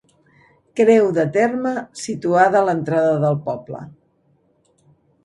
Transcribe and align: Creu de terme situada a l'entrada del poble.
Creu 0.79 1.09
de 1.17 1.25
terme 1.35 1.73
situada 2.03 2.57
a 2.63 2.67
l'entrada 2.71 3.13
del 3.27 3.39
poble. 3.51 3.83